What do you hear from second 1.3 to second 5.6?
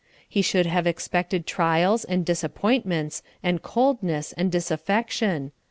trials, and disappointments, and coldness, and disaffection.